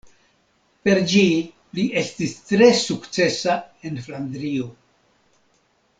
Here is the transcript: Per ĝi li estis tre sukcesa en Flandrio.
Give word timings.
Per 0.87 0.99
ĝi 1.11 1.25
li 1.79 1.85
estis 2.03 2.33
tre 2.53 2.71
sukcesa 2.79 3.59
en 3.91 4.01
Flandrio. 4.07 4.71